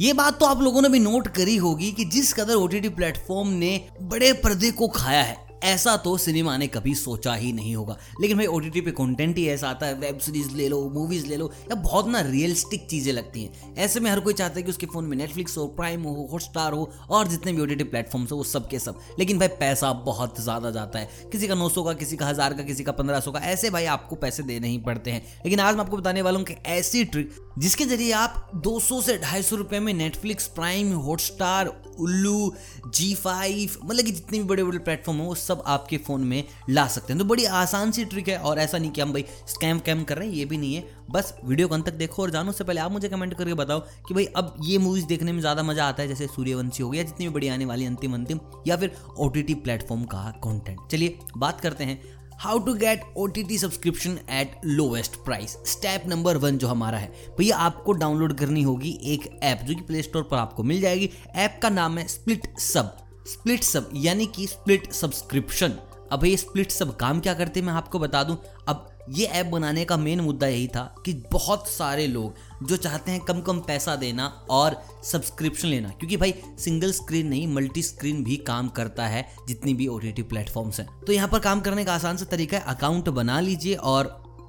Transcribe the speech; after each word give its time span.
ये 0.00 0.12
बात 0.12 0.38
तो 0.40 0.46
आप 0.46 0.60
लोगों 0.62 0.82
ने 0.82 0.88
भी 0.88 0.98
नोट 0.98 1.26
करी 1.28 1.56
होगी 1.56 1.90
कि 1.92 2.04
जिस 2.06 2.32
कदर 2.34 2.54
ओ 2.54 2.66
टी 2.66 2.88
प्लेटफॉर्म 2.88 3.48
ने 3.48 3.70
बड़े 4.02 4.32
पर्दे 4.32 4.70
को 4.70 4.88
खाया 4.88 5.22
है, 5.22 5.36
ऐसा 5.64 5.96
तो 5.96 6.16
सिनेमा 6.16 6.56
ने 6.56 6.66
कभी 6.66 6.94
सोचा 6.94 7.32
ही 7.34 7.52
नहीं 7.52 7.74
होगा। 7.76 7.96
लेकिन 8.20 8.36
भाई 8.36 8.46
ओ 8.46 8.60
पे 8.76 8.90
कंटेंट 8.90 9.36
ही 9.38 9.46
ऐसा 9.48 9.68
आता 9.68 9.86
है 9.86 9.94
वेब 9.94 10.18
सीरीज़ 10.18 10.50
ले 10.56 10.68
लो 10.68 10.78
मूवीज़ 10.90 11.26
ले 11.26 11.36
लो, 11.36 11.50
या 11.62 11.74
बहुत 11.74 12.08
ना 12.08 12.20
रियलिस्टिक 12.20 12.86
चीज़ें 12.90 13.12
लगती 13.12 13.42
हैं। 13.42 13.74
ऐसे 13.76 14.00
में 14.00 14.10
हर 14.10 14.20
कोई 14.20 14.34
चाहता 14.34 14.56
है 14.56 14.62
कि 14.62 14.70
उसके 14.70 14.86
फ़ोन 14.86 15.04
में 15.04 15.16
नेटफ्लिक्स 15.16 15.56
हो 15.58 15.66
प्राइम 15.66 16.02
हो 16.02 16.28
हॉटस्टार 16.32 16.72
हो, 16.72 16.90
और 17.10 17.28
जितने 17.28 17.52
भी 17.52 17.62
ओ 17.62 17.66
टी 17.66 17.84
प्लेटफॉर्म्स 17.84 18.32
हो, 18.32 18.36
वो 18.36 18.44
सब 18.44 18.68
के 18.68 18.78
सब। 18.78 19.00
लेकिन 19.18 19.38
भाई, 19.38 19.48
पैसा 19.60 19.92
बहुत 19.92 20.40
ज़्यादा 20.40 20.70
जाता 20.70 20.98
है। 20.98 21.28
किसी 21.32 21.48
का 21.48 21.54
नौ 21.54 21.68
सौ 21.68 21.82
का, 21.82 21.92
किसी 21.94 22.16
का 22.16 22.26
हज़ार 22.26 22.54
का, 22.54 22.62
किसी 22.62 22.84
का 22.84 22.92
पंद्रह 22.92 23.20
का, 23.22 23.40
ऐसे 23.40 23.70
भाई 23.70 23.84
आपको 23.88 24.16
पैसे 24.16 24.42
देने 24.44 24.68
ही 24.68 24.78
पड़ते 24.80 25.10
हैं। 25.10 25.22
लेकिन 25.44 25.60
आज 25.60 25.74
मैं 25.74 25.84
आपको 25.84 25.96
बताने 25.96 26.22
वाला 26.22 26.38
हूँ 26.38 26.46
कि 26.46 26.56
ऐसी 26.68 27.04
ट्रिक 27.04 27.38
जिसके 27.58 27.84
ज़रिए 27.84 28.12
आप 28.12 28.50
200 28.66 29.00
से 29.02 29.16
ढाई 29.18 29.42
सौ 29.42 29.56
रुपए 29.56 29.78
में 29.80 29.92
नेटफ्लिक्स 29.94 30.46
प्राइम 30.48 30.92
हॉटस्टार 30.98 31.66
उल्लू 32.00 32.52
जी 32.88 33.14
फाइव 33.14 33.76
मतलब 33.84 34.04
कि 34.04 34.12
जितने 34.12 34.38
भी 34.38 34.44
बड़े 34.44 34.64
बड़े 34.64 34.78
प्लेटफॉर्म 34.78 35.18
हो, 35.18 35.24
वो 35.24 35.34
सब 35.34 35.62
आपके 35.66 35.96
फ़ोन 35.98 36.20
में 36.20 36.44
ला 36.70 36.86
सकते 36.86 37.12
हैं। 37.12 37.18
तो 37.18 37.24
बड़ी 37.24 37.44
आसान 37.44 37.90
सी 37.90 38.04
ट्रिक 38.04 38.28
है 38.28 38.38
और 38.38 38.58
ऐसा 38.58 38.78
नहीं 38.78 38.90
कि 38.90 39.00
हम 39.00 39.12
भाई 39.12 39.24
स्कैम 39.48 39.78
कैम 39.78 40.04
कर 40.04 40.18
रहे 40.18 40.28
हैं, 40.28 40.34
ये 40.34 40.44
भी 40.44 40.58
नहीं 40.58 40.74
है। 40.74 40.84
बस 41.10 41.34
वीडियो 41.44 41.68
को 41.68 41.74
अंत 41.74 41.86
तक 41.86 41.94
देखो 41.94 42.22
और 42.22 42.30
जानो 42.30 42.52
से 42.52 42.64
पहले 42.64 42.80
आप 42.80 42.92
मुझे 42.92 43.08
कमेंट 43.08 43.34
करके 43.34 43.54
बताओ 43.54 43.80
कि 44.08 44.14
भाई 44.14 44.24
अब 44.36 44.54
ये 44.64 44.78
मूवीज़ 44.78 45.06
देखने 45.06 45.32
में 45.32 45.40
ज़्यादा 45.40 45.62
मज़ा 45.62 45.88
आता 45.88 46.02
है, 46.02 46.08
जैसे 46.08 46.26
सूर्यवंशी 46.26 46.82
हो 46.82 46.90
गया, 46.90 47.02
जितनी 47.02 47.28
भी 47.28 47.34
बड़ी 47.34 47.48
आने 47.48 47.64
वाली 47.64 47.86
अंतिम 47.86 48.14
अंतिम, 48.14 48.40
या 48.66 48.76
फिर 48.76 48.96
ओ 49.18 49.28
टी 49.28 49.54
प्लेटफॉर्म 49.54 50.04
का 50.04 50.30
कॉन्टेंट 50.42 50.78
चलिए, 50.90 51.18
बात 51.36 51.60
करते 51.60 51.84
हैं 51.84 52.00
how 52.40 52.58
to 52.58 52.72
get 52.74 53.02
O 53.16 53.26
T 53.26 53.42
T 53.44 53.56
subscription 53.58 54.16
at 54.30 54.52
lowest 54.64 55.16
price 55.24 55.56
step 55.66 56.02
number 56.08 56.36
one 56.36 56.58
जो 56.58 56.68
हमारा 56.68 56.98
है, 56.98 57.12
भैया 57.38 57.56
आपको 57.56 57.92
डाउनलोड 57.92 58.32
करनी 58.38 58.62
होगी 58.62 58.90
एक 59.04 59.28
ऐप 59.42 59.64
जो 59.64 59.74
कि 59.74 59.82
प्ले 59.82 60.02
स्टोर 60.02 60.22
पर 60.22 60.36
आपको 60.36 60.62
मिल 60.62 60.80
जाएगी। 60.80 61.10
ऐप 61.34 61.58
का 61.62 61.70
नाम 61.70 61.98
है 61.98 62.06
स्प्लिट 62.08 62.46
सब 62.58 62.96
स्प्लिट 63.28 63.62
सब 63.62 63.90
यानी 63.94 64.26
कि 64.26 64.46
स्प्लिट 64.46 64.90
सब्सक्रिप्शन 64.92 65.74
अब 66.12 66.24
ये 66.24 66.36
स्प्लिट 66.36 66.70
सब 66.70 66.96
काम 66.96 67.20
क्या 67.20 67.34
करते 67.34 67.60
हैं, 67.60 67.66
मैं 67.66 67.74
आपको 67.74 67.98
बता 67.98 68.22
दूँ। 68.24 68.36
अब 68.68 68.88
ये 69.10 69.26
ऐप 69.26 69.46
बनाने 69.46 69.84
का 69.84 69.96
मेन 69.96 70.20
मुद्दा 70.20 70.46
यही 70.46 70.66
था 70.68 70.82
कि 71.06 71.12
बहुत 71.32 71.68
सारे 71.68 72.06
लोग 72.06 72.66
जो 72.66 72.76
चाहते 72.76 73.10
हैं 73.10 73.20
कम 73.20 73.40
कम 73.40 73.60
पैसा 73.60 73.94
देना 73.96 74.26
और 74.50 74.76
सब्सक्रिप्शन 75.04 75.68
लेना, 75.68 75.88
क्योंकि 75.88 76.16
भाई 76.16 76.34
सिंगल 76.58 76.92
स्क्रीन 76.92 77.26
नहीं 77.26 77.46
मल्टी 77.46 77.82
स्क्रीन 77.82 78.22
भी 78.24 78.36
काम 78.36 78.68
करता 78.68 79.06
है, 79.06 79.26
जितनी 79.48 79.74
भी 79.74 79.86
ओ 79.86 79.98
टी 79.98 80.22
प्लेटफॉर्म्स 80.22 80.80
हैं। 80.80 80.88
तो 81.06 81.12
यहाँ 81.12 81.28
पर 81.28 81.38
काम 81.38 81.60
करने 81.60 81.84
का 81.84 81.94
आसान 81.94 82.16
सा 82.16 82.24
तरीका 82.24 82.56
है 82.56 82.64
अकाउंट 82.66 83.08
बना 83.08 83.40
लीजिए 83.40 83.74
और 83.74 84.06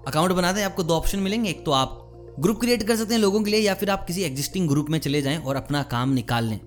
अकाउंट 0.07 0.31
बनाते 0.31 0.59
हैं, 0.59 0.65
आपको 0.65 0.83
दो 0.83 0.93
ऑप्शन 0.93 1.19
मिलेंगे। 1.19 1.49
एक 1.49 1.65
तो 1.65 1.71
आप 1.71 1.97
ग्रुप 2.39 2.59
क्रिएट 2.59 2.83
कर 2.83 2.95
सकते 2.95 3.13
हैं 3.13 3.21
लोगों 3.21 3.43
के 3.43 3.51
लिए, 3.51 3.59
या 3.59 3.73
फिर 3.73 3.89
आप 3.89 4.05
किसी 4.05 4.23
एग्जिस्टिंग 4.23 4.67
ग्रुप 4.69 4.89
में 4.89 4.99
चले 4.99 5.21
जाएँ 5.21 5.37
और 5.37 5.55
अपना 5.55 5.83
काम 5.83 6.13
निकाल 6.13 6.45
लें। 6.45 6.59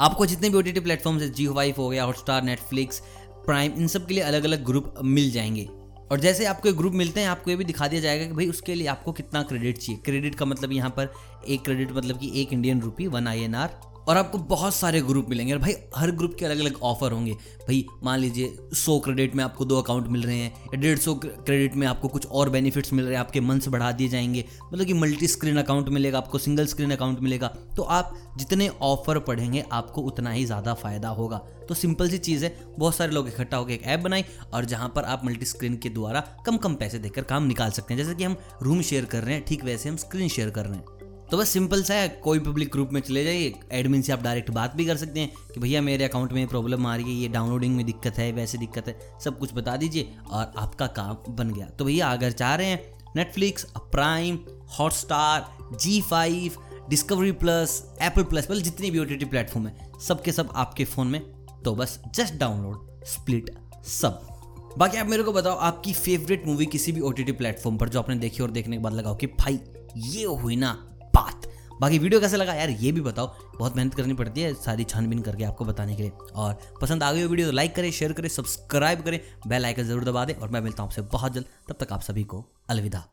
आपको 0.00 0.26
जितने 0.26 0.50
भी 0.50 0.58
ओ 0.58 0.60
टी 0.60 0.80
प्लेटफॉर्म्स 0.80 1.22
है 1.22 1.30
जियो 1.30 1.52
वाइफ 1.52 1.78
हो 1.78 1.88
गया 1.88 2.04
हॉटस्टार 2.04 2.42
नेटफ्लिक्स 2.42 3.02
प्राइम 3.46 3.72
इन 3.72 3.88
सब 3.88 4.06
के 4.06 4.14
लिए 4.14 4.22
अलग 4.22 4.44
अलग 4.44 4.64
ग्रुप 4.64 4.94
मिल 5.04 5.30
जाएँगे। 5.32 5.68
और 6.10 6.20
जैसे 6.20 6.44
आपको 6.44 6.68
एक 6.68 6.76
ग्रुप 6.76 6.92
मिलते 6.92 7.20
हैं, 7.20 7.28
आपको 7.28 7.50
ये 7.50 7.56
भी 7.56 7.64
दिखा 7.64 7.88
दिया 7.88 8.00
जाएगा 8.02 8.26
कि 8.26 8.32
भाई 8.32 8.46
उसके 8.46 8.74
लिए 8.74 8.86
आपको 8.86 9.12
कितना 9.12 9.42
क्रेडिट 9.42 9.78
चाहिए। 9.78 10.00
क्रेडिट 10.04 10.34
का 10.34 10.44
मतलब 10.44 10.72
यहाँ 10.72 10.90
पर 10.90 11.12
एक 11.48 11.62
क्रेडिट 11.64 11.92
मतलब 11.92 12.18
कि 12.18 12.32
एक 12.42 12.52
Indian 12.52 12.80
rupee 12.80 13.06
one 13.06 13.28
I 13.28 13.42
N 13.42 13.54
R 13.54 13.68
और 14.10 14.16
आपको 14.16 14.38
बहुत 14.38 14.74
सारे 14.74 15.00
ग्रुप 15.00 15.26
मिलेंगे। 15.28 15.52
और 15.52 15.58
भाई, 15.58 15.74
हर 15.96 16.10
ग्रुप 16.10 16.34
के 16.38 16.44
अलग 16.44 16.58
अलग 16.58 16.78
ऑफ़र 16.82 17.12
होंगे। 17.12 17.32
भाई, 17.32 17.86
मान 18.04 18.18
लीजिए, 18.18 18.56
सौ 18.74 18.98
क्रेडिट 18.98 19.34
में 19.34 19.44
आपको 19.44 19.64
दो 19.64 19.80
अकाउंट 19.80 20.06
मिल 20.06 20.22
रहे 20.22 20.36
हैं 20.36 20.52
या 20.64 20.80
डेढ़ 20.80 20.98
सौ 20.98 21.14
क्रेडिट 21.14 21.76
में 21.76 21.86
आपको 21.86 22.08
कुछ 22.08 22.26
और 22.26 22.50
बेनिफिट्स 22.50 22.92
मिल 22.92 23.04
रहे 23.04 23.14
हैं, 23.14 23.20
आपके 23.20 23.40
मंथ्स 23.40 23.68
बढ़ा 23.68 23.92
दिए 23.92 24.08
जाएँगे। 24.08 24.44
मतलब 24.74 24.86
कि 24.86 24.92
मल्टी 24.92 25.26
स्क्रीन 25.26 25.56
अकाउंट 25.56 25.88
मिलेगा, 25.88 26.18
आपको 26.18 26.38
सिंगल 26.38 26.66
स्क्रीन 26.66 26.90
अकाउंट 26.90 27.20
मिलेगा। 27.20 27.48
तो 27.76 27.82
आप 27.82 28.14
जितने 28.38 28.68
ऑफ़र 28.68 29.18
पढ़ेंगे, 29.18 29.64
आपको 29.72 30.02
उतना 30.02 30.30
ही 30.30 30.44
ज़्यादा 30.44 30.74
फ़ायदा 30.74 31.08
होगा। 31.08 31.38
तो 31.68 31.74
सिंपल 31.74 32.10
सी 32.10 32.18
चीज़ 32.18 32.44
है, 32.44 32.56
बहुत 32.78 32.94
सारे 32.94 33.12
लोग 33.12 33.28
इकट्ठा 33.28 33.56
होकर 33.56 33.72
एक 33.72 33.82
ऐप 33.82 34.00
बनाई 34.00 34.24
और 34.54 34.64
जहाँ 34.64 34.92
पर 34.96 35.04
आप 35.04 35.24
मल्टी 35.24 35.46
स्क्रीन 35.46 35.76
के 35.76 35.88
द्वारा 35.88 36.20
कम 36.46 36.56
कम 36.56 36.74
पैसे 36.74 36.98
देकर 36.98 37.22
काम 37.22 37.46
निकाल 37.46 37.70
सकते 37.70 37.94
हैं। 37.94 38.02
जैसे 38.02 38.14
कि 38.14 38.24
हम 38.24 38.36
रूम 38.62 38.82
शेयर 38.82 39.04
कर 39.04 39.22
रहे 39.24 39.34
हैं, 39.34 39.44
ठीक 39.44 39.64
वैसे 39.64 39.88
हम 39.88 39.96
स्क्रीन 39.96 40.28
शेयर 40.28 40.50
कर 40.50 40.66
रहे 40.66 40.76
हैं। 40.76 40.99
तो 41.30 41.36
बस 41.36 41.48
सिंपल 41.48 41.82
सा 41.82 41.94
है, 41.94 42.08
कोई 42.08 42.38
पब्लिक 42.38 42.68
ग्रुप 42.72 42.92
में 42.92 43.00
चले 43.00 43.22
जाइए 43.24 43.52
एडमिन 43.72 44.02
से 44.02 44.12
आप 44.12 44.22
डायरेक्ट 44.22 44.50
बात 44.50 44.74
भी 44.76 44.84
कर 44.84 44.96
सकते 44.96 45.20
हैं 45.20 45.32
कि 45.54 45.60
भैया 45.60 45.82
मेरे 45.82 46.04
अकाउंट 46.04 46.32
में 46.32 46.46
प्रॉब्लम 46.46 46.86
आ 46.86 46.94
रही 46.96 47.14
है, 47.14 47.20
ये 47.22 47.28
डाउनलोडिंग 47.28 47.76
में 47.76 47.84
दिक्कत 47.86 48.18
है, 48.18 48.30
वैसे 48.32 48.58
दिक्कत 48.58 48.88
है, 48.88 48.98
सब 49.24 49.38
कुछ 49.38 49.54
बता 49.54 49.76
दीजिए 49.76 50.14
और 50.30 50.52
आपका 50.58 50.86
काम 50.98 51.34
बन 51.34 51.50
गया। 51.50 51.66
तो 51.68 51.84
भैया 51.84 52.08
अगर 52.08 52.32
चाह 52.32 52.54
रहे 52.54 52.66
हैं 52.66 53.12
Netflix 53.16 53.66
Prime 53.92 54.38
Hotstar 54.78 55.76
Zee 55.76 56.00
five 56.00 56.56
Discovery 56.90 57.32
plus 57.34 57.82
Apple 58.02 58.22
plus 58.24 58.50
मतलब 58.50 58.62
जितनी 58.62 58.90
भी 58.90 58.98
ओ 58.98 59.04
टी 59.04 59.24
प्लेटफॉर्म 59.24 59.66
है, 59.66 59.90
सबके 60.00 60.32
सब 60.32 60.52
आपके 60.54 60.84
फ़ोन 60.86 61.06
में 61.06 61.20
तो 61.64 61.74
बस 61.74 61.98
जस्ट 62.14 62.34
डाउनलोड 62.34 63.04
स्प्लिट 63.06 63.54
सब 63.88 64.20
बाकी 64.78 64.98
आप 64.98 65.06
मेरे 65.06 65.22
को 65.22 65.32
बताओ, 65.32 65.56
आपकी 65.56 65.92
फेवरेट 65.92 66.46
मूवी 66.46 66.66
किसी 66.66 66.92
भी 66.92 67.00
ओ 67.00 67.10
टी 67.12 67.32
प्लेटफॉर्म 67.32 67.76
पर 67.76 67.88
जो 67.88 67.98
आपने 67.98 68.16
देखी 68.18 68.42
और 68.42 68.50
देखने 68.50 68.76
के 68.76 68.82
बाद 68.82 68.92
लगाओ 68.92 69.16
कि 69.16 69.26
भाई, 69.26 69.60
ये 69.96 70.24
हुई 70.24 70.56
ना 70.56 70.76
बाकी 71.80 71.98
वीडियो 71.98 72.20
कैसा 72.20 72.36
लगा? 72.36 72.54
यार, 72.54 72.70
ये 72.70 72.92
भी 72.92 73.00
बताओ। 73.00 73.26
बहुत 73.58 73.76
मेहनत 73.76 73.94
करनी 73.94 74.14
पड़ती 74.14 74.40
है 74.40 74.52
सारी 74.56 74.84
छानबीन 74.84 75.22
करके 75.22 75.44
आपको 75.44 75.64
बताने 75.64 75.96
के 75.96 76.02
लिए। 76.02 76.12
और 76.34 76.58
पसंद 76.80 77.02
आ 77.02 77.12
गई 77.12 77.24
वीडियो 77.26 77.46
तो 77.46 77.52
लाइक 77.52 77.74
करें 77.76 77.90
शेयर 77.90 78.12
करें 78.12 78.28
सब्सक्राइब 78.28 79.02
करें 79.02 79.20
बेल 79.46 79.64
आइकन 79.64 79.84
ज़रूर 79.84 80.04
दबा 80.04 80.24
दें 80.24 80.34
और 80.34 80.48
मैं 80.48 80.60
मिलता 80.60 80.82
हूँ 80.82 80.90
आपसे 80.90 81.02
बहुत 81.12 81.32
जल्द। 81.32 81.46
तब 81.68 81.84
तक 81.84 81.92
आप 81.92 82.02
सभी 82.02 82.24
को 82.24 82.44
अलविदा। 82.70 83.04